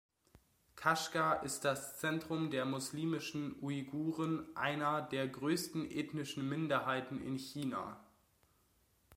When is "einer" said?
4.57-5.03